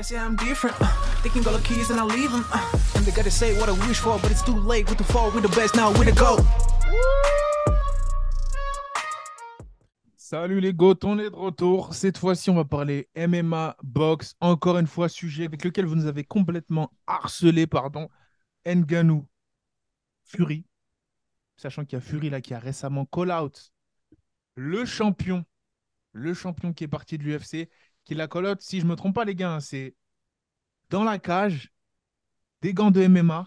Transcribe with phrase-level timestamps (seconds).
[0.00, 0.74] I'm different.
[0.80, 0.88] Uh,
[1.22, 2.42] they can go keys and leave them.
[2.50, 4.86] Uh, and they gotta say what I wish for, but it's too late.
[4.86, 6.46] The the best now, the.
[10.16, 11.92] Salut les goats, on est de retour.
[11.92, 14.36] Cette fois-ci, on va parler MMA, boxe.
[14.40, 18.08] Encore une fois, sujet avec lequel vous nous avez complètement harcelé, pardon.
[18.64, 19.26] Nganou,
[20.24, 20.64] Fury.
[21.58, 23.70] Sachant qu'il y a Fury là qui a récemment call out
[24.54, 25.44] le champion,
[26.12, 27.68] le champion qui est parti de l'UFC
[28.10, 29.94] qui la colotte, si je me trompe pas, les gars, hein, c'est
[30.88, 31.72] dans la cage,
[32.60, 33.46] des gants de MMA,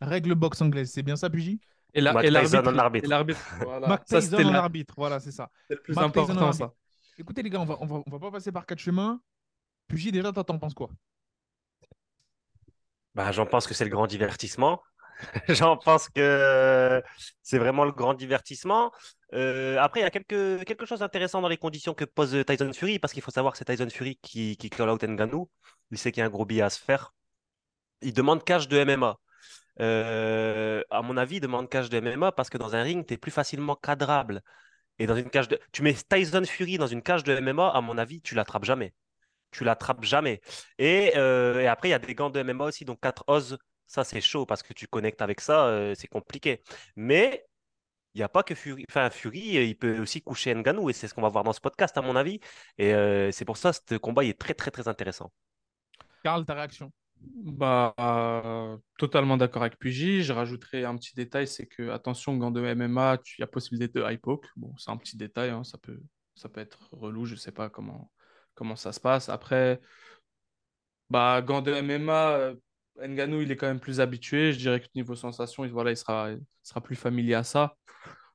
[0.00, 0.90] règle boxe anglaise.
[0.90, 1.60] C'est bien ça, Pugy
[1.92, 2.70] et l'arbitre.
[3.06, 3.38] L'arbitre.
[3.60, 3.98] Voilà.
[3.98, 4.94] Tyson en arbitre.
[4.96, 5.50] Voilà, c'est ça.
[5.68, 6.72] C'est le plus important, ça.
[7.18, 9.20] Écoutez, les gars, on va, on va, on va pas passer par quatre chemins.
[9.88, 10.88] Pugy, déjà, toi, t'en penses quoi?
[13.14, 14.80] Bah, J'en pense que c'est le grand divertissement.
[15.48, 17.02] J'en pense que
[17.42, 18.92] c'est vraiment le grand divertissement.
[19.34, 22.72] Euh, après, il y a quelque, quelque chose d'intéressant dans les conditions que pose Tyson
[22.72, 25.04] Fury, parce qu'il faut savoir que c'est Tyson Fury qui, qui call out.
[25.90, 27.14] Il sait qu'il y a un gros billet à se faire.
[28.00, 29.16] Il demande cash de MMA.
[29.80, 33.14] Euh, à mon avis, il demande cash de MMA parce que dans un ring, tu
[33.14, 34.42] es plus facilement cadrable.
[34.98, 35.48] Et dans une cage.
[35.72, 38.94] Tu mets Tyson Fury dans une cage de MMA, à mon avis, tu l'attrapes jamais.
[39.50, 40.40] Tu l'attrapes jamais.
[40.78, 44.04] Et, euh, après, il y a des gants de MMA aussi, donc 4 Oz ça,
[44.04, 46.62] c'est chaud parce que tu connectes avec ça, euh, c'est compliqué.
[46.96, 47.46] Mais
[48.14, 48.84] il n'y a pas que Fury.
[48.88, 51.52] Enfin, Fury, euh, il peut aussi coucher Nganou et c'est ce qu'on va voir dans
[51.52, 52.40] ce podcast, à mon avis.
[52.78, 55.30] Et euh, c'est pour ça que ce combat est très, très, très intéressant.
[56.22, 56.92] Karl, ta réaction?
[57.20, 57.94] Bah,
[58.98, 60.22] totalement d'accord avec Pugy.
[60.22, 64.00] Je rajouterai un petit détail, c'est que attention, gant de MMA, il y a possibilité
[64.00, 64.46] de high poke.
[64.56, 66.00] Bon, c'est un petit détail, hein, ça, peut,
[66.34, 68.10] ça peut être relou, je ne sais pas comment,
[68.54, 69.28] comment ça se passe.
[69.28, 69.80] Après,
[71.10, 72.54] bah, gant de MMA,
[73.00, 74.52] Nganou, il est quand même plus habitué.
[74.52, 76.36] Je dirais que niveau sensation, il, voilà, il, sera,
[76.82, 77.76] plus familier à ça.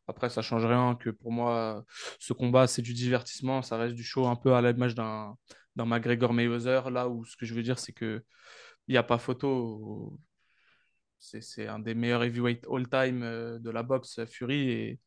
[0.07, 1.83] Après, ça change rien que pour moi,
[2.19, 3.61] ce combat, c'est du divertissement.
[3.61, 5.35] Ça reste du show un peu à l'image d'un,
[5.75, 6.89] McGregor Mayweather.
[6.89, 8.23] Là où ce que je veux dire, c'est qu'il
[8.87, 10.17] n'y a pas photo.
[11.19, 14.99] C'est, un des meilleurs heavyweight all-time euh, de la boxe, Fury.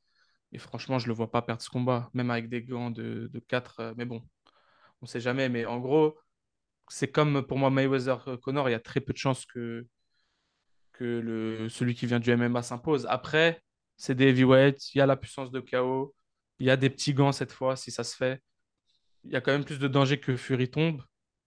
[0.52, 3.30] Et, franchement, je ne le vois pas perdre ce combat, même avec des gants de,
[3.32, 3.80] de 4.
[3.80, 4.22] Euh, mais bon,
[5.00, 5.48] on ne sait jamais.
[5.48, 6.18] Mais en gros,
[6.90, 9.86] c'est comme pour moi Mayweather-Connor, il y a très peu de chances que,
[10.92, 13.06] que le, celui qui vient du MMA s'impose.
[13.08, 13.62] Après,
[13.96, 16.14] c'est des heavyweights, il y a la puissance de KO,
[16.58, 18.42] il y a des petits gants cette fois, si ça se fait.
[19.24, 21.02] Il y a quand même plus de danger que Fury tombe,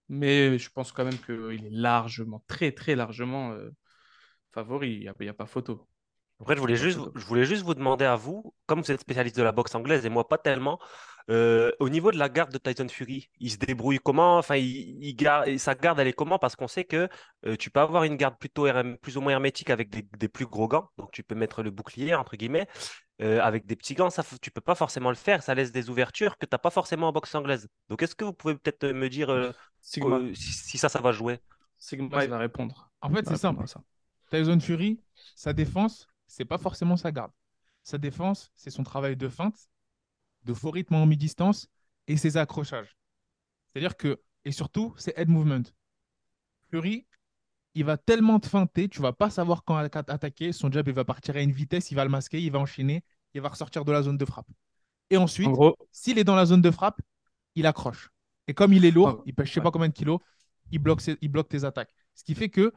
[0.07, 3.69] mais je pense quand même qu'il est largement, très très largement euh,
[4.53, 5.87] favori, il n'y a, a, pas photo.
[6.39, 9.37] Après, je voulais, juste, je voulais juste vous demander à vous, comme vous êtes spécialiste
[9.37, 10.79] de la boxe anglaise et moi pas tellement,
[11.29, 14.37] euh, au niveau de la garde de Tyson Fury, il se débrouille comment?
[14.37, 16.39] Enfin, il, garde, sa garde, elle est comment?
[16.39, 17.07] Parce qu'on sait que
[17.45, 18.67] euh, tu peux avoir une garde plutôt
[19.01, 20.89] plus ou moins hermétique avec des, plus gros gants.
[20.97, 22.67] Donc, tu peux mettre le bouclier, entre guillemets.
[23.21, 25.43] Euh, avec des petits gants, ça, tu peux pas forcément le faire.
[25.43, 27.67] Ça laisse des ouvertures que tu n'as pas forcément en boxe anglaise.
[27.89, 31.39] Donc, est-ce que vous pouvez peut-être me dire si, ça, ça va jouer?
[31.77, 32.89] Sigma, va répondre.
[33.01, 33.67] En fait, c'est simple.
[33.67, 33.81] Ça?
[34.29, 34.99] Tyson Fury,
[35.35, 37.31] sa défense, c'est pas forcément sa garde.
[37.83, 39.69] Sa défense, c'est son travail de feinte
[40.45, 41.67] de faux rythme en mi-distance
[42.07, 42.97] et ses accrochages.
[43.71, 45.63] C'est-à-dire que, et surtout, c'est head movement.
[46.69, 47.07] Fury,
[47.75, 50.51] il va tellement te feinter, tu vas pas savoir quand attaquer.
[50.51, 53.03] Son jab, il va partir à une vitesse, il va le masquer, il va enchaîner,
[53.33, 54.49] il va ressortir de la zone de frappe.
[55.09, 55.49] Et ensuite,
[55.91, 57.01] s'il est dans la zone de frappe,
[57.55, 58.09] il accroche.
[58.47, 60.19] Et comme il est lourd, ah, il pèse je sais pas combien de kilos,
[60.71, 61.93] il bloque, il bloque tes attaques.
[62.15, 62.73] Ce qui fait que,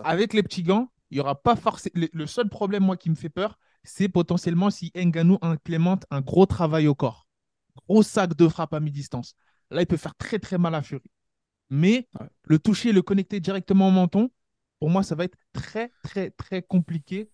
[0.00, 2.06] avec les petits gants, il y aura pas forcément.
[2.12, 6.46] Le seul problème, moi, qui me fait peur, c'est potentiellement si Nganou implémente un gros
[6.46, 7.26] travail au corps.
[7.88, 9.34] Gros sac de frappe à mi-distance.
[9.70, 11.10] Là, il peut faire très très mal à Fury.
[11.70, 12.08] Mais
[12.44, 14.30] le toucher, le connecter directement au menton,
[14.78, 17.30] pour moi, ça va être très très très compliqué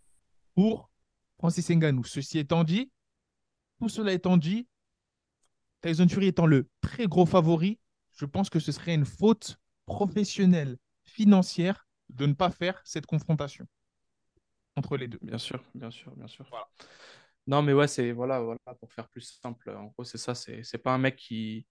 [0.54, 0.90] pour
[1.38, 2.04] Francis Nganou.
[2.04, 2.90] Ceci étant dit,
[3.78, 4.68] tout cela étant dit,
[5.80, 7.78] Tyson Fury étant le très gros favori,
[8.16, 13.66] je pense que ce serait une faute professionnelle, financière, de ne pas faire cette confrontation
[14.76, 15.18] entre les deux.
[15.22, 16.46] Bien sûr, bien sûr, bien sûr.
[17.46, 20.62] Non, mais ouais, c'est voilà, voilà, pour faire plus simple, en gros, c'est ça, c'est,
[20.62, 21.66] c'est pas un mec qui,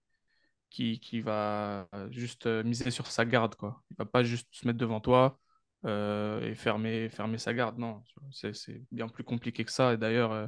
[0.69, 3.81] qui, qui va juste euh, miser sur sa garde, quoi.
[3.91, 5.39] Il va pas juste se mettre devant toi
[5.86, 8.03] euh, et fermer, fermer sa garde, non.
[8.31, 9.94] C'est, c'est bien plus compliqué que ça.
[9.94, 10.48] Et d'ailleurs, euh,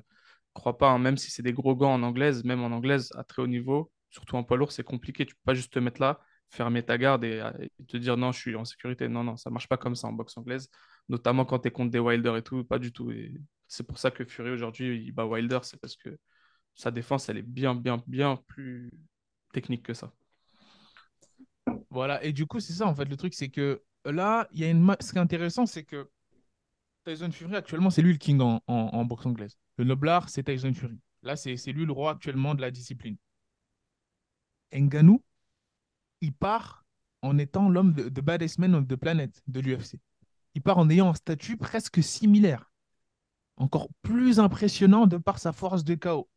[0.53, 3.23] crois pas, hein, même si c'est des gros gants en anglaise, même en anglaise à
[3.23, 5.25] très haut niveau, surtout en poids lourd, c'est compliqué.
[5.25, 6.19] Tu peux pas juste te mettre là,
[6.49, 9.07] fermer ta garde et, et, te dire non, je suis en sécurité.
[9.09, 10.69] Non, non, ça marche pas comme ça en boxe anglaise
[11.09, 13.11] notamment quand tu es contre des Wilder et tout, pas du tout.
[13.67, 16.17] C'est pour ça que Fury aujourd'hui, il bat Wilder, c'est parce que
[16.75, 18.91] sa défense, elle est bien, bien, bien plus
[19.53, 20.11] technique que ça.
[21.89, 23.05] Voilà, et du coup, c'est ça en fait.
[23.05, 24.95] Le truc, c'est que là, il y a une.
[24.99, 26.09] Ce qui est intéressant, c'est que
[27.05, 29.57] Tyson Fury, actuellement, c'est lui le king en, boxe anglaise.
[29.77, 30.99] Le noblard, c'est Tyson Fury.
[31.21, 33.17] Là, c'est lui le roi actuellement de la discipline.
[34.73, 35.23] Nganou,
[36.21, 36.85] il part
[37.21, 39.99] en étant l'homme de, de baddest man of the planet de l'UFC.
[40.55, 42.71] Il part en ayant un statut presque similaire,
[43.57, 46.29] encore plus impressionnant de par sa force de chaos.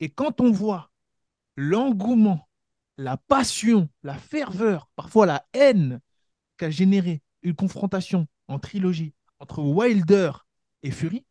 [0.00, 0.90] Et quand on voit
[1.56, 2.48] l'engouement,
[2.96, 6.00] la passion, la ferveur, parfois la haine
[6.56, 10.32] qu'a généré une confrontation en trilogie entre Wilder
[10.82, 11.24] et Fury,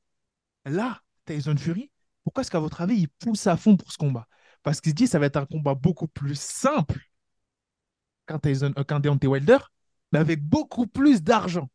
[0.65, 1.91] là, Tyson Fury,
[2.23, 4.27] pourquoi est-ce qu'à votre avis, il pousse à fond pour ce combat?
[4.63, 6.99] Parce qu'il se dit ça va être un combat beaucoup plus simple
[8.27, 9.57] qu'un euh, Deontay Wilder,
[10.11, 11.69] mais avec beaucoup plus d'argent,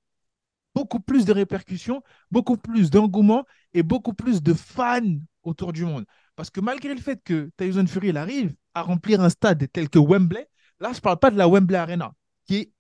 [0.75, 6.05] beaucoup plus de répercussions, beaucoup plus d'engouement et beaucoup plus de fans autour du monde.
[6.37, 9.99] Parce que malgré le fait que Tyson Fury arrive à remplir un stade tel que
[9.99, 10.49] Wembley,
[10.81, 12.13] là, je ne parle pas de la Wembley Arena,
[12.47, 12.73] qui est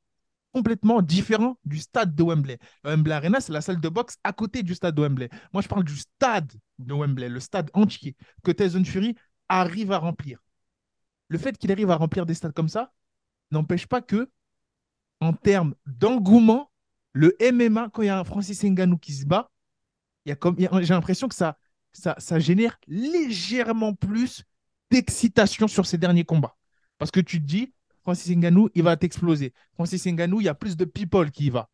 [0.52, 2.58] complètement différent du stade de Wembley.
[2.82, 5.29] La Wembley Arena, c'est la salle de boxe à côté du stade de Wembley.
[5.52, 9.14] Moi, je parle du stade de Wembley, le stade entier que Tyson Fury
[9.49, 10.38] arrive à remplir.
[11.29, 12.93] Le fait qu'il arrive à remplir des stades comme ça
[13.50, 14.31] n'empêche pas que,
[15.20, 16.70] en termes d'engouement,
[17.14, 19.50] le MMA, quand il y a un Francis Ngannou qui se bat,
[20.26, 20.34] j'ai
[20.94, 21.56] l'impression que ça,
[21.93, 24.44] ça, ça génère légèrement plus
[24.90, 26.56] d'excitation sur ces derniers combats.
[26.99, 27.72] Parce que tu te dis,
[28.02, 29.52] Francis Ngannou, il va t'exploser.
[29.75, 31.70] Francis Ngannou, il y a plus de people qui y va.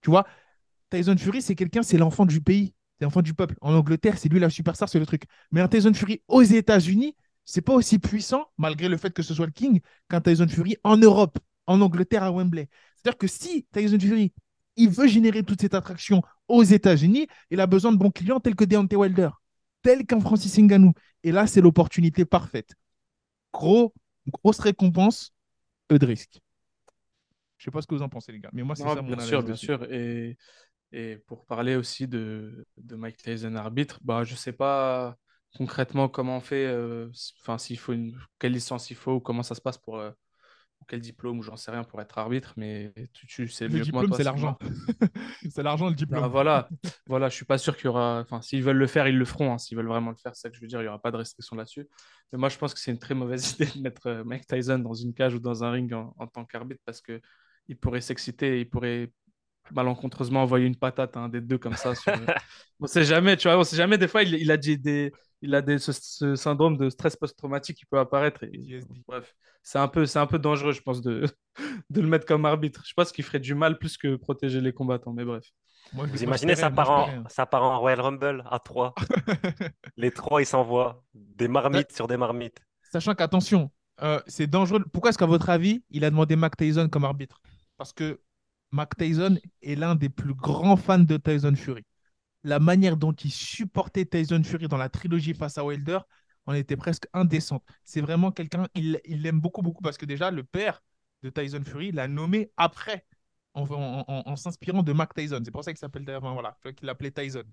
[0.00, 0.26] Tu vois,
[0.90, 3.56] Tyson Fury, c'est quelqu'un, c'est l'enfant du pays, c'est l'enfant du peuple.
[3.60, 5.24] En Angleterre, c'est lui la superstar, c'est le truc.
[5.50, 9.34] Mais un Tyson Fury aux États-Unis, c'est pas aussi puissant, malgré le fait que ce
[9.34, 12.68] soit le King, qu'un Tyson Fury en Europe, en Angleterre, à Wembley.
[12.96, 14.32] C'est-à-dire que si Tyson Fury,
[14.76, 18.54] il veut générer toute cette attraction aux États-Unis, il a besoin de bons clients tels
[18.54, 19.30] que Deontay Wilder,
[19.82, 20.92] tel qu'un Francis Ngannou.
[21.22, 22.74] Et là, c'est l'opportunité parfaite.
[23.52, 23.92] Gros,
[24.26, 25.32] grosse récompense,
[25.88, 26.40] peu de risque.
[27.58, 28.50] Je sais pas ce que vous en pensez, les gars.
[28.52, 29.84] Mais moi, c'est ça mon bien sûr, bien sûr.
[29.92, 30.36] Et,
[30.90, 35.16] et pour parler aussi de, de Mike Tyson arbitre, bah, je sais pas
[35.56, 37.08] concrètement comment on fait, euh,
[37.58, 40.10] s'il faut une, quelle licence il faut, ou comment ça se passe pour, euh,
[40.82, 43.74] ou quel diplôme, ou j'en sais rien pour être arbitre, mais tu, tu sais Le
[43.74, 44.58] mieux que moi, c'est l'argent.
[45.50, 46.26] c'est l'argent, le Ah, diplôme.
[46.28, 46.68] voilà,
[47.06, 49.24] voilà, je suis pas sûr qu'il y aura, enfin, s'ils veulent le faire, ils le
[49.24, 49.58] feront, hein.
[49.58, 51.10] S'ils veulent vraiment le faire, c'est ça que je veux dire, il y aura pas
[51.12, 51.86] de restriction là-dessus.
[52.32, 54.78] Mais moi, je pense que c'est une très mauvaise idée de mettre euh, Mike Tyson
[54.80, 57.20] dans une cage ou dans un ring en, en tant qu'arbitre parce que
[57.68, 59.12] il pourrait s'exciter, il pourrait
[59.70, 61.94] malencontreusement envoyer une patate à un des deux comme ça.
[61.94, 62.12] Sur...
[62.80, 63.98] on sait jamais, tu vois, on sait jamais.
[63.98, 67.16] Des fois, il, il a des, des- il a des, ce, ce syndrome de stress
[67.16, 68.44] post-traumatique qui peut apparaître.
[68.44, 71.24] Et, bref, c'est un peu, c'est un peu dangereux, je pense, de,
[71.90, 72.82] de le mettre comme arbitre.
[72.86, 75.44] Je pense qu'il ferait du mal plus que protéger les combattants, mais bref.
[75.94, 78.94] Moi, je- Vous imaginez, ça part, en, ça part en Royal Rumble à trois.
[79.96, 82.60] Les trois, ils s'envoient des marmites sur des marmites.
[82.92, 83.70] Sachant qu'attention,
[84.02, 84.84] euh, c'est dangereux.
[84.92, 87.40] Pourquoi est-ce qu'à votre avis, il a demandé Mac Tyson comme arbitre?
[87.78, 88.20] Parce que
[88.72, 91.84] Mac Tyson est l'un des plus grands fans de Tyson Fury.
[92.44, 95.98] La manière dont il supportait Tyson Fury dans la trilogie face à Wilder
[96.46, 97.62] en était presque indécente.
[97.84, 100.82] C'est vraiment quelqu'un, il l'aime beaucoup, beaucoup, parce que déjà, le père
[101.22, 103.04] de Tyson Fury l'a nommé après,
[103.54, 105.40] en, s'inspirant de Mac Tyson.
[105.44, 107.44] C'est pour ça qu'il s'appelle, enfin, voilà, qu'il l'appelait Tyson.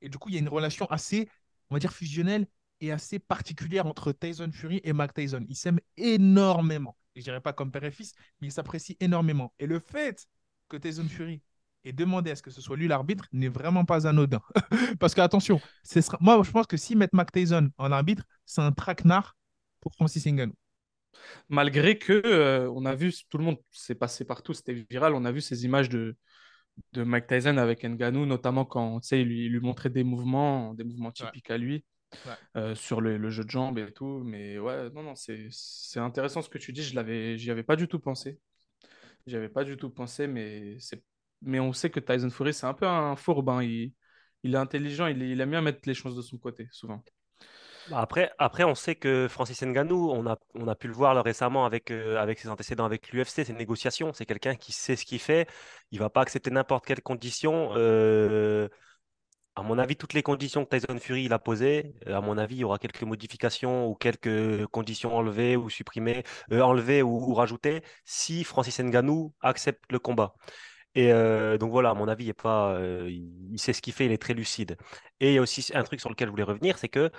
[0.00, 1.28] Et du coup, il y a une relation assez,
[1.70, 2.46] on va dire, fusionnelle
[2.80, 5.44] et assez particulière entre Tyson Fury et Mac Tyson.
[5.48, 6.96] Ils s'aiment énormément.
[7.14, 9.52] Et je dirais pas comme père et fils, mais ils s'apprécient énormément.
[9.58, 10.26] Et le fait
[10.70, 11.42] que Tyson Fury
[11.84, 14.40] ait demandé à ce que ce soit lui l'arbitre n'est vraiment pas anodin.
[15.00, 16.18] Parce que attention, ce sera...
[16.20, 19.36] moi je pense que s'ils mettent Mac Tyson en arbitre, c'est un traquenard
[19.80, 20.54] pour Francis Ngannou.
[21.48, 25.24] Malgré que euh, on a vu, tout le monde s'est passé partout, c'était viral, on
[25.24, 26.16] a vu ces images de,
[26.92, 30.84] de Mike Tyson avec Ngannou, notamment quand il lui, il lui montrait des mouvements, des
[30.84, 31.84] mouvements typiques à lui.
[32.26, 32.34] Ouais.
[32.56, 34.22] euh, sur le, le jeu de jambes et tout.
[34.24, 36.82] Mais ouais, non, non, c'est c'est intéressant ce que tu dis.
[36.82, 38.40] Je l'avais, j'y avais pas du tout pensé.
[39.30, 41.04] J'y avais pas du tout pensé, mais c'est,
[41.40, 43.48] mais on sait que Tyson Fury, c'est un peu un fourbe.
[43.62, 43.92] Il,
[44.42, 47.00] il est intelligent, il, aime bien mettre les choses de son côté, souvent.
[47.88, 51.22] Bah, Après, après, on sait que Francis Ngannou, on a, on a pu le voir
[51.22, 54.12] récemment avec, euh, avec ses antécédents avec l'UFC, c'est une négociation.
[54.12, 55.48] C'est quelqu'un qui sait ce qu'il fait.
[55.92, 57.70] Il va pas accepter n'importe quelle condition.
[57.76, 58.68] Euh,
[59.56, 62.38] à mon avis, toutes les conditions que Tyson Fury il a posées, euh, à mon
[62.38, 67.30] avis, il y aura quelques modifications ou quelques conditions enlevées ou supprimées, euh, enlevées ou,
[67.30, 70.34] ou rajoutées si Francis Ngannou accepte le combat.
[70.96, 72.76] Et euh, donc voilà, à mon avis, il, est pas,
[73.06, 74.76] il sait ce qu'il fait, il est très lucide.
[75.20, 77.12] Et il y a aussi un truc sur lequel je voulais revenir, c'est que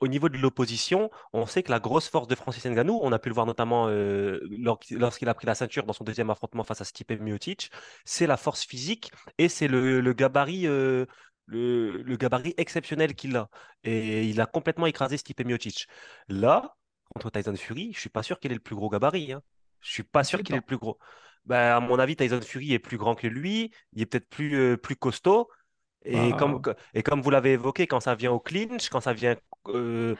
[0.00, 3.18] au niveau de l'opposition, on sait que la grosse force de Francis Ngannou, on a
[3.18, 6.82] pu le voir notamment lors- lorsqu'il a pris la ceinture dans son deuxième affrontement face
[6.82, 7.70] à Stipe Miocic,
[8.04, 10.66] c'est la force physique et c'est le, gabarit,
[11.48, 13.48] le, le gabarit exceptionnel qu'il a.
[13.84, 15.86] Et il a complètement écrasé Stipe Miocic.
[16.28, 16.76] Là,
[17.14, 19.32] contre Tyson Fury, je suis pas sûr qu'il ait le plus gros gabarit.
[19.32, 19.42] Hein.
[19.80, 20.98] Je suis pas sûr qu'il ait le plus gros.
[21.44, 24.54] Ben, à mon avis, Tyson Fury est plus grand que lui, il est peut-être plus,
[24.56, 25.48] euh, plus costaud.
[26.04, 26.62] Et, Bah, comme,
[26.94, 29.36] et comme vous l'avez évoqué, quand ça vient au clinch, quand ça vient
[29.68, 30.14] euh,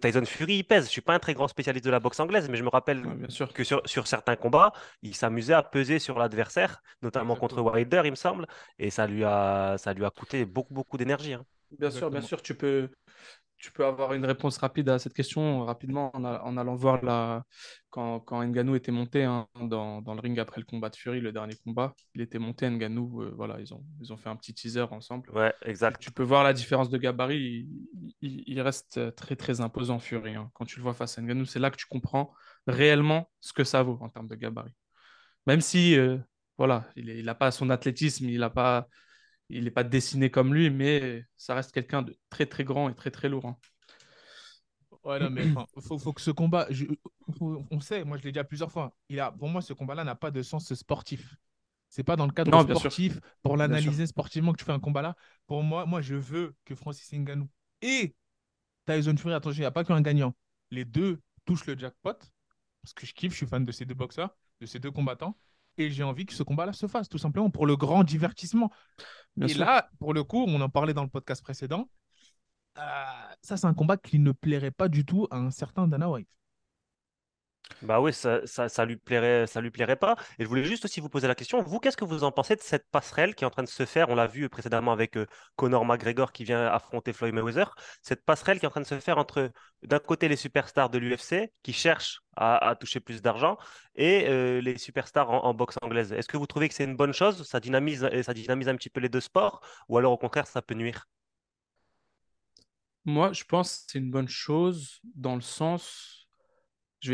[0.00, 0.86] Tyson Fury, il pèse.
[0.86, 3.06] Je suis pas un très grand spécialiste de la boxe anglaise, mais je me rappelle
[3.06, 3.48] Ouais, bien sûr.
[3.52, 7.60] que sur, sur certains combats, il s'amusait à peser sur l'adversaire, notamment contre.
[7.62, 8.46] Wilder, il me semble,
[8.78, 11.34] et ça lui a, ça lui a coûté beaucoup, beaucoup d'énergie.
[11.34, 11.44] hein.
[11.78, 12.88] Bien sûr, bien sûr, tu peux,
[13.58, 17.02] tu peux avoir une réponse rapide à cette question rapidement en, a- en allant voir
[17.04, 17.44] la...
[17.90, 21.20] quand, quand Ngannou était monté hein, dans, dans le ring après le combat de Fury,
[21.20, 21.94] le dernier combat.
[22.14, 25.30] Il était monté, Ngannou, euh, voilà, ils ont, ils ont fait un petit teaser ensemble.
[25.32, 25.98] Ouais, Tu, exact.
[25.98, 30.34] tu peux voir la différence de gabarit, il, il- il reste très très imposant Fury.
[30.34, 30.50] hein.
[30.54, 32.32] Quand tu le vois face à Ngannou, c'est là que tu comprends
[32.66, 34.72] réellement ce que ça vaut en termes de gabarit.
[35.46, 36.18] Même si, euh,
[36.58, 38.88] voilà, il n'a pas son athlétisme, il n'a pas,
[39.48, 42.94] il n'est pas dessiné comme lui, mais ça reste quelqu'un de très très grand et
[42.94, 43.46] très très lourd.
[43.46, 43.56] hein.
[45.04, 45.48] Ouais, non, mais
[45.78, 46.84] faut, faut que ce combat, je-
[47.70, 50.04] on sait, moi je l'ai dit à plusieurs fois, il a, pour moi, ce combat-là
[50.04, 51.36] n'a pas de sens sportif.
[51.88, 54.72] C'est pas dans le cadre Non, bien sûr, sportif, pour l'analyser sportivement que tu fais
[54.72, 55.16] un combat là.
[55.46, 57.48] Pour moi, moi, je veux que Francis Ngannou
[57.82, 58.14] et
[58.86, 60.34] Tyson Fury, attention, il n'y a pas qu'un gagnant.
[60.70, 62.14] Les deux touchent le jackpot,
[62.82, 65.38] parce que je kiffe, je suis fan de ces deux boxeurs, de ces deux combattants,
[65.78, 68.70] et j'ai envie que ce combat-là se fasse, tout simplement, pour le grand divertissement.
[69.36, 69.66] Bien Et sûr.
[69.66, 71.88] là, pour le coup, on en parlait dans le podcast précédent,
[72.78, 72.82] euh,
[73.42, 76.28] ça, c'est un combat qui ne plairait pas du tout à un certain Dana White.
[77.82, 80.16] Bah oui, ça, ça, lui plairait, ça lui plairait pas.
[80.38, 82.56] Et je voulais juste aussi vous poser la question, vous, qu'est-ce que vous en pensez
[82.56, 84.08] de cette passerelle qui est en train de se faire?
[84.08, 87.74] On l'a vu précédemment avec euh, Conor McGregor qui vient affronter Floyd Mayweather.
[88.02, 89.50] Cette passerelle qui est en train de se faire entre,
[89.82, 93.56] d'un côté, les superstars de l'UFC qui cherchent à, toucher plus d'argent
[93.94, 96.12] et euh, les superstars en, en boxe anglaise.
[96.12, 97.42] Est-ce que vous trouvez que c'est une bonne chose?
[97.48, 100.46] Ça dynamise, euh, ça dynamise un petit peu les deux sports ou alors au contraire,
[100.46, 101.06] ça peut nuire?
[103.04, 106.25] Moi, je pense que c'est une bonne chose dans le sens,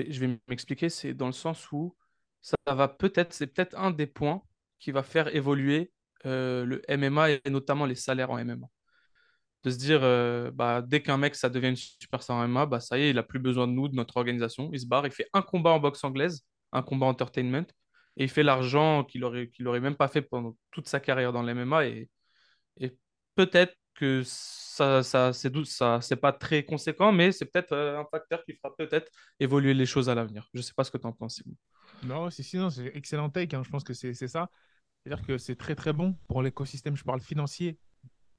[0.01, 1.97] je vais, m'expliquer, c'est dans le sens où
[2.41, 4.43] ça va peut-être, c'est peut-être un des points
[4.81, 5.93] qui va faire évoluer
[6.27, 8.67] euh, le MMA et notamment les salaires en MMA.
[9.65, 12.81] De se dire, euh, bah, dès qu'un mec, ça devient une superstar en MMA, bah,
[12.81, 14.71] ça y est, il n'a plus besoin de nous, de notre organisation.
[14.73, 17.67] Il se barre, il fait un combat en boxe anglaise, un combat entertainment,
[18.17, 21.33] et il fait l'argent qu'il aurait, qu'il aurait même pas fait pendant toute sa carrière
[21.33, 21.87] dans l'MMA.
[21.87, 22.11] Et,
[22.81, 22.97] et
[23.37, 28.01] peut-être que ça, ça, c'est dou- ça, c'est pas très conséquent, mais c'est peut-être euh,
[28.01, 30.49] un facteur qui fera peut-être évoluer les choses à l'avenir.
[30.55, 31.43] Je sais pas ce que tu en penses.
[32.03, 33.55] Non, c'est sinon, c'est excellent take.
[33.55, 33.63] hein.
[33.65, 34.49] Je pense que c'est c'est ça.
[35.05, 37.79] C'est-à-dire que c'est très très bon pour l'écosystème, je parle financier,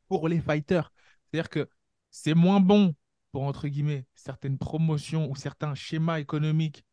[0.07, 0.91] pour les fighters.
[1.31, 1.69] C'est-à-dire que
[2.11, 2.95] c'est moins bon
[3.31, 6.85] pour, entre guillemets, certaines promotions ou certains schémas économiques,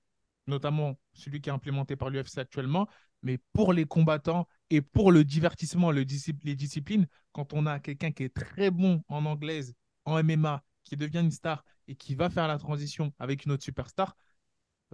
[0.47, 2.89] notamment celui qui est implémenté par l'UFC actuellement,
[3.23, 8.23] mais pour les combattants et pour le divertissement, les disciplines, quand on a quelqu'un qui
[8.23, 9.75] est très bon en anglaise,
[10.05, 13.65] en MMA, qui devient une star et qui va faire la transition avec une autre
[13.65, 14.17] superstar,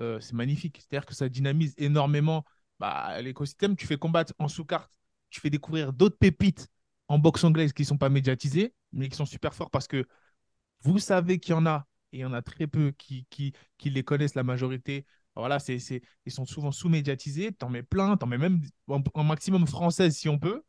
[0.00, 0.78] euh, c'est magnifique.
[0.78, 2.44] C'est-à-dire que ça dynamise énormément
[2.78, 3.76] bah, l'écosystème.
[3.76, 4.92] Tu fais combattre en sous-carte,
[5.30, 6.68] tu fais découvrir d'autres pépites
[7.08, 10.06] en boxe anglaise qui ne sont pas médiatisées, mais qui sont super forts parce que
[10.80, 13.24] vous savez qu'il y en a, et il y en a très peu qui
[13.84, 15.04] les connaissent, la majorité.
[15.36, 17.52] Voilà, c'est, c'est, ils sont souvent sous-médiatisés.
[17.52, 20.62] T'en mets plein, t'en mets même un, maximum française si on peut.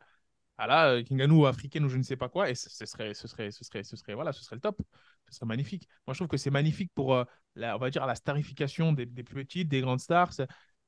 [0.58, 3.14] Ah là, euh, Kinganou ou africaine ou je ne sais pas quoi, et ce, serait,
[3.14, 4.82] ce serait, ce serait, ce serait, voilà, ce serait le top.
[5.30, 5.88] Ce serait magnifique.
[6.08, 7.24] Moi, je trouve que c'est magnifique pour, euh,
[7.56, 10.34] la, on va dire, la starification des, des petites, des grandes stars.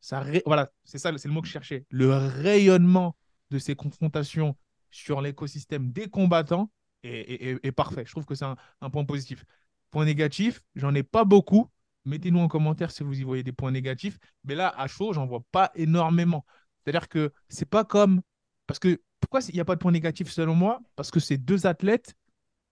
[0.01, 1.85] Ça, voilà, c'est ça, c'est le mot que je cherchais.
[1.89, 3.15] Le rayonnement
[3.51, 4.55] de ces confrontations
[4.91, 6.71] sur l'écosystème des combattants
[7.03, 8.03] est, est- parfait.
[8.05, 9.45] Je trouve que c'est un point positif.
[9.91, 11.69] Point négatif, j'en ai pas beaucoup.
[12.09, 14.17] Mettez-nous en commentaire si vous y voyez des points négatifs.
[14.43, 16.45] Mais là, à chaud, j'en vois pas énormément.
[16.83, 18.21] C'est-à-dire que c'est pas comme.
[18.67, 20.81] Parce que pourquoi il n'y a pas de point négatif selon moi?
[20.95, 22.15] Parce que c'est deux athlètes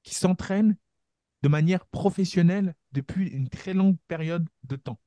[0.03, 0.75] qui s'entraînent
[1.44, 5.00] de manière professionnelle depuis une très longue période de temps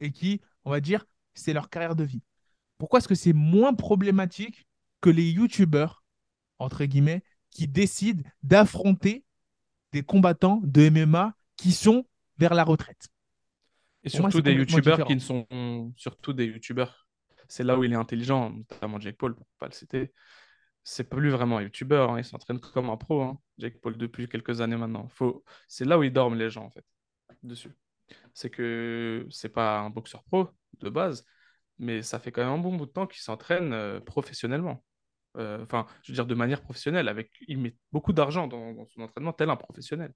[0.00, 2.22] et qui, on va dire, c'est leur carrière de vie.
[2.78, 4.66] Pourquoi est-ce que c'est moins problématique
[5.00, 6.02] que les youtubeurs,
[6.58, 9.24] entre guillemets, qui décident d'affronter
[9.92, 12.06] des combattants de MMA qui sont
[12.38, 13.08] vers la retraite?
[14.04, 15.46] Et Pour surtout des youtubeurs qui ne sont
[15.96, 17.06] surtout des youtubeurs.
[17.48, 20.12] C'est là où il est intelligent, notamment Jake Paul, pour ne pas le citer.
[20.84, 24.28] C'est plus vraiment un youtubeur, hein, il s'entraîne comme un pro, hein, Jake Paul, depuis
[24.28, 25.08] quelques années maintenant.
[25.08, 25.44] Faut...
[25.68, 26.84] C'est là où ils dorment les gens, en fait,
[27.42, 27.72] dessus.
[28.34, 30.48] C'est que c'est pas un boxeur pro
[30.80, 31.24] de base,
[31.78, 34.82] mais ça fait quand même un bon bout de temps qu'il s'entraîne euh, professionnellement.
[35.36, 37.08] Euh, Enfin, je veux dire de manière professionnelle.
[37.08, 37.30] Avec...
[37.46, 40.12] Il met beaucoup d'argent dans, dans son entraînement, tel un professionnel.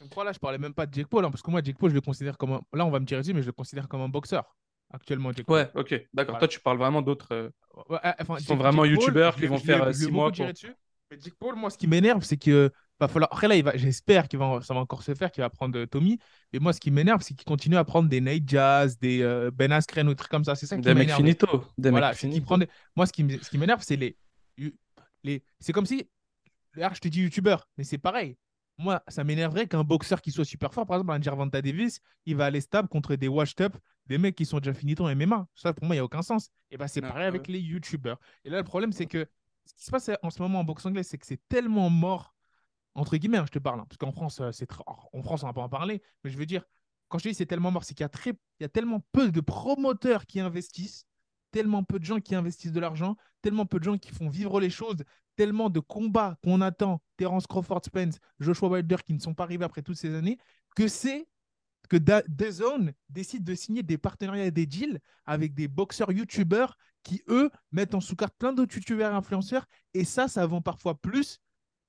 [0.00, 1.90] Donc voilà, je parlais même pas de Jake Paul, hein, parce que moi, Jake Paul,
[1.90, 2.60] je le considère comme un...
[2.72, 4.56] Là, on va me tirer dessus, mais je le considère comme un boxeur,
[4.92, 5.56] actuellement, Jake Paul.
[5.58, 6.32] Ouais, ok, d'accord.
[6.34, 6.38] Voilà.
[6.38, 7.32] Toi, tu parles vraiment d'autres.
[7.32, 7.50] euh,
[7.88, 9.94] Ouais, euh, enfin, Qui sont Jake- vraiment youtubeurs qui vont je faire, euh, je l'ai
[9.94, 10.74] six beaucoup mois pour- dessus.
[11.10, 13.30] Mais Jake Paul, moi, ce qui m'énerve, c'est que va falloir.
[13.32, 13.76] Après, là, il va...
[13.76, 14.60] j'espère qu'il va...
[14.62, 16.18] ça va encore se faire, qu'il va prendre euh, Tommy.
[16.52, 19.50] Mais moi, ce qui m'énerve, c'est qu'il continue à prendre des Nate Jazz, des euh,
[19.52, 20.54] Ben Askren ou des trucs comme ça.
[20.54, 21.64] C'est ça qui Des mecs finito.
[21.76, 22.44] Des Voilà, mecs finito.
[22.46, 24.16] prend des- Moi, ce qui me- ce qui m'énerve, c'est les...
[25.24, 25.42] les...
[25.58, 26.08] C'est comme si.
[26.74, 28.36] Là, je te dis youtubeur, mais c'est pareil.
[28.80, 32.36] Moi, ça m'énerverait qu'un boxeur qui soit super fort, par exemple, un Gervonta Davis, il
[32.36, 35.46] va aller stable contre des washed up, des mecs qui sont déjà finis en MMA.
[35.54, 36.50] Ça, pour moi, il n'y a aucun sens.
[36.70, 38.18] Et bah, c'est pareil avec les YouTubers.
[38.44, 39.26] Et là, le problème, c'est que
[39.64, 42.34] ce qui se passe en ce moment en boxe anglaise, c'est que c'est tellement mort,
[42.94, 45.46] entre guillemets, hein, je te parle, hein, parce qu'en France, euh, c'est en France, on
[45.46, 46.64] va pas en parler, mais je veux dire,
[47.08, 49.40] quand je dis c'est tellement mort, c'est qu'il y très, y a tellement peu de
[49.40, 51.06] promoteurs qui investissent,
[51.50, 54.60] tellement peu de gens qui investissent de l'argent, tellement peu de gens qui font vivre
[54.60, 54.98] les choses,
[55.36, 59.64] tellement de combats qu'on attend, Terence Crawford Spence, Joshua Wilder, qui ne sont pas arrivés
[59.64, 60.38] après toutes ces années,
[60.76, 61.26] que c'est
[61.88, 66.76] que Da- DAZN décide de signer des partenariats et des deals avec des boxeurs youtubeurs
[67.02, 69.66] qui, eux, mettent en sous-carte plein d'autres youtubeurs et influenceurs.
[69.94, 71.40] Et ça, ça vend parfois plus.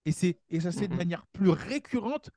[0.06, 0.98] Et, c'est, et ça se fait de Mhm.
[0.98, 2.32] manière plus récurrente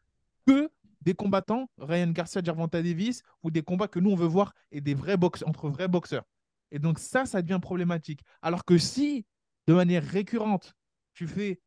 [0.46, 4.54] que des combattants, Ryan Garcia, Gervonta Davis, ou des combats que nous, on veut voir
[4.70, 6.24] et des vrais box entre vrais boxeurs.
[6.70, 8.20] Et donc, ça, ça devient problématique.
[8.42, 9.26] Alors que si,
[9.66, 10.74] de manière récurrente,
[11.14, 11.60] tu fais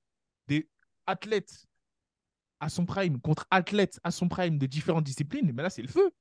[0.47, 0.69] des
[1.05, 1.65] athlètes
[2.59, 5.87] à son prime contre athlètes à son prime de différentes disciplines, mais là, c'est le
[5.87, 6.11] feu.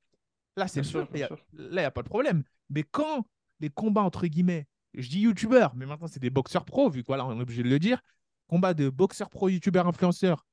[0.55, 1.23] Là, c'est le sûr, feu.
[1.23, 1.29] a-.
[1.29, 2.43] Là, il n'y a pas de problème.
[2.69, 3.25] Mais quand
[3.59, 7.07] les combats, entre guillemets, je dis youtubeurs, mais maintenant, c'est des boxeurs pro, vu que
[7.07, 8.01] voilà, on est obligé de le dire,
[8.47, 10.45] combats de boxeurs pro, youtubeurs, influenceurs,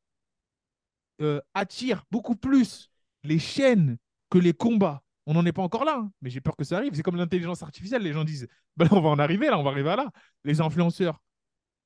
[1.20, 2.90] euh, attirent beaucoup plus
[3.22, 3.96] les chaînes
[4.30, 5.02] que les combats.
[5.26, 6.94] On n'en est pas encore là, hein, mais j'ai peur que ça arrive.
[6.94, 8.02] C'est comme l'intelligence artificielle.
[8.02, 10.10] Les gens disent, bah, là, on va en arriver là, on va arriver à là.
[10.44, 11.20] Les influenceurs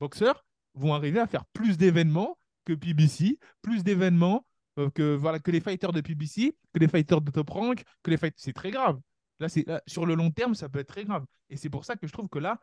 [0.00, 4.45] boxeurs vont arriver à faire plus d'événements que PBC, plus d'événements
[4.78, 8.11] euh, que, voilà, que les fighters de PBC, que les fighters de Top Rank, que
[8.11, 8.38] les fighters...
[8.38, 9.00] C'est très grave.
[9.40, 11.25] Là, c'est, sur le long terme, ça peut être très grave.
[11.49, 12.61] Et c'est pour ça que je trouve que là,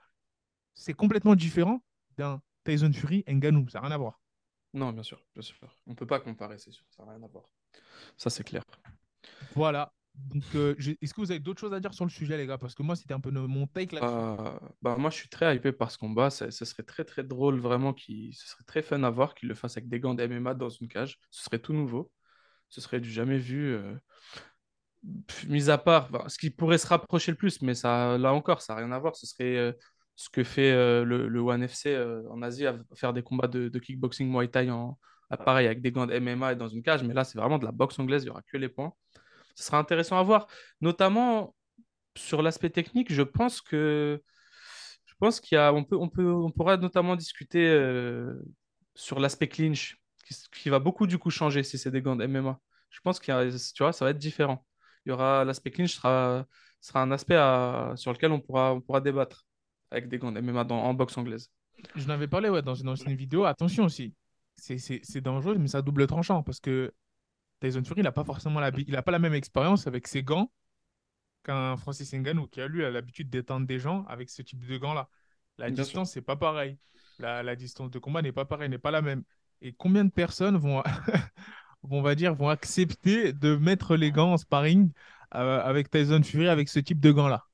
[0.74, 1.82] c'est complètement différent
[2.17, 3.70] d'un Tyson Fury Ngannou.
[3.70, 4.20] Ça n'a rien à voir.
[4.74, 5.55] Non, bien sûr, bien sûr.
[5.88, 7.46] On ne peut pas comparer, c'est sûr, ça n'a rien à voir.
[8.17, 8.63] Ça, c'est clair.
[9.55, 9.94] Voilà.
[10.17, 12.57] Donc, euh, est-ce que vous avez d'autres choses à dire sur le sujet, les gars?
[12.57, 14.13] Parce que moi, c'était un peu mon take là-dessus.
[14.13, 16.29] Euh, bah, moi, je suis très hypé par ce combat.
[16.29, 17.95] Ce serait très, très drôle, vraiment.
[17.98, 20.69] Ce serait très fun à voir qu'il le fasse avec des gants de MMA dans
[20.69, 21.19] une cage.
[21.31, 22.12] Ce serait tout nouveau.
[22.69, 23.74] Ce serait du jamais vu.
[23.75, 23.95] euh.
[25.48, 28.74] Mis à part, ce qui pourrait se rapprocher le plus, mais ça, là encore, ça
[28.74, 29.15] n'a rien à voir.
[29.15, 29.72] Ce serait euh,
[30.15, 31.95] ce que fait le, le One FC
[32.31, 34.97] en Asie, à faire des combats de, kickboxing Muay Thai en,
[35.30, 37.04] ah, pareil, avec des gants de MMA et dans une cage.
[37.04, 38.23] Mais là, c'est vraiment de la boxe anglaise.
[38.23, 38.93] Il n'y aura que les points.
[39.56, 40.48] Ce sera intéressant à voir.
[40.82, 41.56] Notamment
[42.18, 44.22] sur l'aspect technique, je pense que
[45.06, 48.38] je pense qu'il y a, on peut, on peut, on pourra notamment discuter euh,
[48.96, 49.98] sur l'aspect clinch,
[50.52, 52.60] qui, va beaucoup du coup changer si c'est des gants de MMA.
[52.89, 54.65] Je pense qu'il y a, tu vois, ça va être différent.
[55.06, 56.46] Il y aura l'aspect clinch sera,
[56.82, 57.36] sera un aspect
[57.96, 59.46] sur lequel on pourra, on pourra débattre
[59.91, 61.50] avec des gants de MMA dans, en boxe anglaise.
[61.96, 63.46] Je n'avais parlé ouais, dans une ancienne vidéo.
[63.46, 64.13] Attention aussi,
[64.56, 66.94] c'est- dangereux, mais à double tranchant parce que
[67.60, 70.24] Tyson Fury, il n'a pas forcément la, il a pas la même expérience avec ses
[70.24, 70.52] gants
[71.44, 74.78] qu'un Francis Ngannou qui a lui a l'habitude d'éteindre des gens avec ce type de
[74.78, 75.10] gants-là.
[75.58, 76.78] La Bien distance, c'est pas pareil.
[77.20, 79.24] La, la distance de combat n'est pas pareille, n'est pas la même.
[79.62, 80.84] Et combien de personnes vont,
[81.84, 84.91] vont, on va dire, vont accepter de mettre les gants en sparring
[85.36, 87.46] euh, avec Tyson Fury avec ce type de gants-là?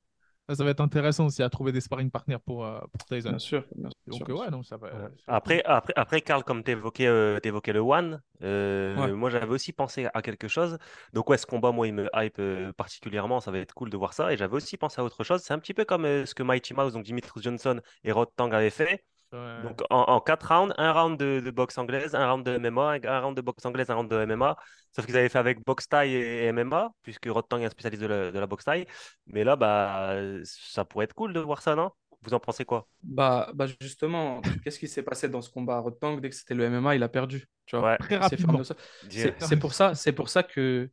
[0.54, 3.30] Ça, va être intéressant aussi à trouver des sparring partners pour, euh, pour Tyson.
[3.30, 3.64] Bien sûr.
[3.74, 4.50] bien Donc, sûr, euh, bien ouais, sûr.
[4.50, 4.88] non, ça va.
[4.88, 4.94] Ouais.
[4.94, 9.12] ça va être Après, après, après, Karl, comme tu évoquais, le One, euh, Ouais.
[9.12, 10.78] moi j'avais aussi pensé à quelque chose.
[11.12, 13.40] Donc, ouais, ce combat, moi, il me hype euh, particulièrement.
[13.40, 14.32] Ça va être cool de voir ça.
[14.32, 15.42] Et j'avais aussi pensé à autre chose.
[15.42, 18.28] C'est un petit peu comme euh, ce que Mighty Mouse, donc Dimitrius Johnson et Rod
[18.36, 19.04] Tang avaient fait.
[19.32, 19.38] Ouais.
[19.58, 22.92] Donc, en, en quatre rounds, un round de, de boxe anglaise, un round de MMA,
[22.92, 24.56] un, un round de boxe anglaise, un round de MMA.
[24.94, 27.70] Sauf qu'ils avaient fait avec boxe thaï et, et MMA, puisque Rod Tang est un
[27.70, 28.86] spécialiste de la, de la boxe thaï.
[29.26, 30.14] Mais là, bah,
[30.44, 31.90] ça pourrait être cool de voir ça, non?
[32.22, 32.88] Vous en pensez quoi?
[33.02, 35.76] Bah, bah justement, qu'est-ce qui s'est passé dans ce combat?
[35.76, 37.48] À Rotang dès que c'était le MMA, il a perdu.
[37.66, 37.90] Tu vois.
[37.90, 37.98] Ouais.
[37.98, 38.60] Très rapidement.
[38.60, 38.62] en-
[39.40, 40.90] C'est pour ça, c'est pour ça que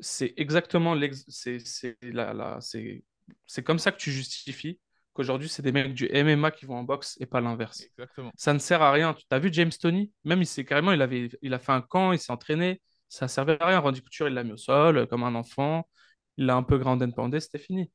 [0.00, 0.96] c'est exactement
[1.28, 3.04] c'est c'est la- la- c'est
[3.46, 4.80] c'est comme ça que tu justifies
[5.12, 7.82] qu'aujourd'hui c'est des mecs du MMA qui vont en boxe et pas l'inverse.
[7.82, 8.30] Exactement.
[8.36, 9.14] Ça ne sert à rien.
[9.14, 10.12] Tu as vu James Tony?
[10.24, 12.80] Même il s'est carrément, il avait, il a fait un camp, il s'est entraîné.
[13.08, 13.78] Ça servait à rien.
[13.80, 15.86] Randy Couture, il l'a mis au sol euh, comme un enfant.
[16.38, 17.90] Il l'a un peu ground and poundé, c'était fini.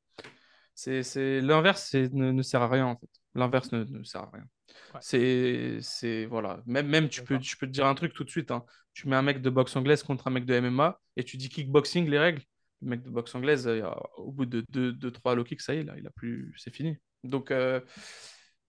[0.75, 1.41] C'est.
[1.41, 3.09] L'inverse ne, ne sert à rien en fait.
[3.33, 4.45] L'inverse ne, ne sert à rien.
[4.93, 5.79] Ouais.
[5.81, 6.61] C'est, voilà.
[6.65, 8.51] Même, même tu peux, te dire un truc tout de suite.
[8.51, 8.63] hein.
[8.93, 11.49] Tu mets un mec de boxe anglaise contre un mec de MMA et tu dis
[11.49, 12.41] kickboxing les règles.
[12.81, 15.61] Le mec de boxe anglaise, euh, au bout de 2-3 deux, deux, trois low kicks,
[15.61, 16.97] ça y est, là, il a plus, c'est fini.
[17.23, 17.81] Donc euh,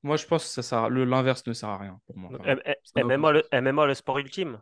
[0.02, 2.30] moi je pense que ça sert, le, l'inverse ne sert à rien pour moi.
[2.96, 3.62] MMA, le, sens.
[3.62, 4.60] MMA, le sport ultime.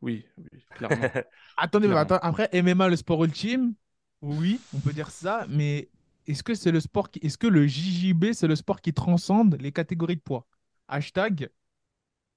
[0.00, 1.12] Oui, oui, clairement.
[1.56, 2.16] Attendez, mais Clairement.
[2.16, 3.74] attends, après, MMA, le sport ultime,
[4.22, 5.90] oui, on peut dire ça, mais
[6.26, 7.20] est-ce que c'est le sport qui...
[7.22, 10.46] Est-ce que le JJB, c'est le sport qui transcende les catégories de poids?
[10.88, 11.50] Hashtag,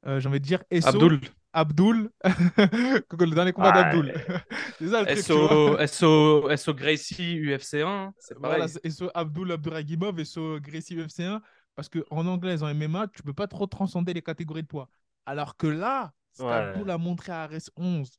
[0.06, 1.22] euh, j'ai envie de dire, SO, Abdul,
[1.54, 4.14] Abdul, le dernier combat Ah, d'Abdul.
[4.80, 5.20] c'est ça le truc.
[5.20, 8.70] SO, SO, SO Gracie, UFC 1, c'est Voilà, pareil.
[8.84, 11.42] c'est SO Abdul Abduragimov, SO Gracie UFC 1,
[11.76, 14.90] parce qu'en anglaise, en MMA, tu peux pas trop transcender les catégories de poids.
[15.26, 16.84] Alors que là, Ouais.
[16.84, 18.18] l'a montré à RS11.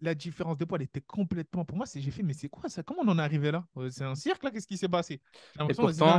[0.00, 1.64] La différence de poids, elle était complètement.
[1.64, 2.82] Pour moi, c'est- j'ai fait, mais c'est quoi ça?
[2.82, 3.64] Comment on en est arrivé là?
[3.78, 4.50] Euh, C'est un cirque là?
[4.50, 5.22] Qu'est-ce qui s'est passé?
[5.56, 6.18] C'est pourtant-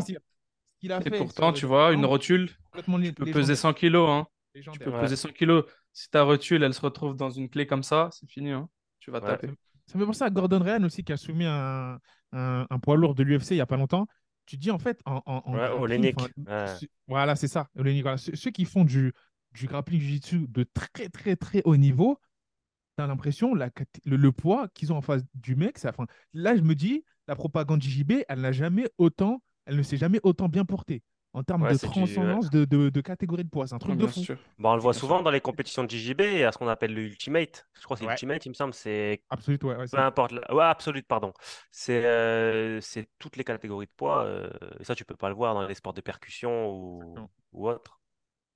[0.79, 4.09] qu'il a Et fait pourtant, sur tu vois, une rotule, tu peux peser 100 kilos.
[4.09, 4.27] Hein.
[4.53, 5.01] Tu peux Ouais.
[5.01, 5.65] peser 100 kilos.
[5.97, 8.51] Si ta rotule, elle se retrouve dans une clé comme ça, c'est fini.
[8.51, 8.69] hein.
[8.99, 9.25] Tu vas Ouais.
[9.25, 9.47] taper.
[9.87, 11.97] Ça me fait penser à Gordon Ryan aussi, qui a soumis un,
[12.33, 14.05] un, un poids lourd de l'UFC il n'y a pas longtemps.
[14.45, 16.15] Tu dis en fait, en, en, en Ouais, grappling, Olenek.
[16.19, 16.67] enfin, Ouais.
[16.79, 17.67] ce- voilà, c'est ça.
[17.73, 18.17] Voilà.
[18.17, 19.11] Ceux, ceux qui font du,
[19.53, 22.19] du grappling jiu-jitsu de très, très, très haut niveau,
[22.95, 23.71] tu as l'impression, le,
[24.05, 25.91] le poids qu'ils ont en face du mec, ça,
[26.33, 30.19] là, je me dis, la propagande JJB, elle n'a jamais autant, elle ne s'est jamais
[30.21, 31.01] autant bien portée
[31.37, 33.67] en termes Ouais, de du- transcendance de, de, de catégorie de poids.
[33.67, 34.21] C'est un truc Ouais, de fou.
[34.57, 35.23] Bon, on le voit Bien souvent sûr.
[35.23, 37.67] dans les compétitions de JJB et à ce qu'on appelle le Ultimate.
[37.79, 38.13] Je crois que c'est Ouais.
[38.13, 38.73] Ultimate, il me semble.
[38.73, 39.75] C'est Absolument, ouais.
[39.75, 40.31] ouais, peu c'est- importe.
[40.31, 41.33] la- Ouais, Absolute, pardon.
[41.71, 44.23] C'est euh, c'est toutes les catégories de poids.
[44.25, 47.15] euh, et ça, tu peux pas le voir dans les sports de percussion ou,
[47.53, 47.99] ou autre.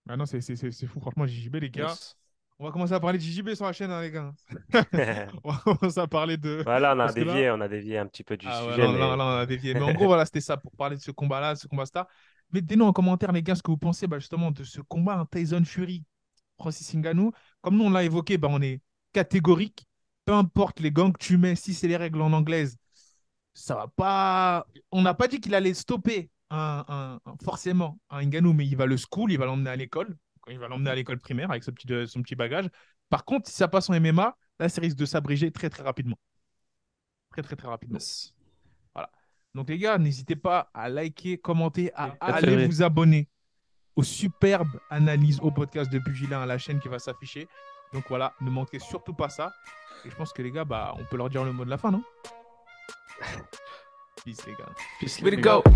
[0.09, 1.89] Ah non, c'est c'est- c'est- c'est fou, franchement, JJB, les gars.
[1.89, 2.17] Yes.
[2.59, 4.33] On va commencer à parler de JJB sur la chaîne, hein, les gars.
[5.43, 6.61] On va commencer à parler de.
[6.63, 8.65] Voilà, on a Parce que là- dévié, on a dévié un petit peu du Ah
[8.65, 8.85] ouais, sujet.
[8.85, 9.73] non, mais- non, non, on a dévié.
[9.73, 12.07] Mais en gros, voilà, c'était ça pour parler de ce combat-là, ce combat star.
[12.53, 15.25] Mettez-nous en commentaire, les gars, ce que vous pensez bah, justement de ce combat en
[15.25, 16.03] Tyson Fury,
[16.57, 17.31] Francis Ngannou.
[17.61, 18.81] Comme nous, on l'a évoqué, bah, on est
[19.13, 19.85] catégorique.
[20.25, 22.77] Peu importe les gants que tu mets, si c'est les règles en anglaise,
[23.53, 24.65] ça va pas.
[24.91, 26.29] On n'a pas dit qu'il allait stopper
[27.43, 30.17] forcément un Ngannou, mais il va le school, il va l'emmener à l'école.
[30.49, 32.67] Il va l'emmener à l'école primaire avec son petit, son petit bagage.
[33.09, 36.17] Par contre, si ça passe en MMA, là, ça risque de s'abréger très, très rapidement.
[37.31, 37.99] Très, très, très rapidement.
[39.53, 43.27] Donc les gars, n'hésitez pas à liker, commenter, à aller vous abonner
[43.95, 47.47] aux superbes analyses au podcast de Pugilin à la chaîne qui va s'afficher.
[47.93, 49.51] Donc voilà, ne manquez surtout pas ça.
[50.05, 51.77] Et je pense que les gars, bah, on peut leur dire le mot de la
[51.77, 52.03] fin, non?
[54.23, 54.69] Peace les gars.
[54.99, 55.61] Peace, Way les to gars.
[55.65, 55.71] go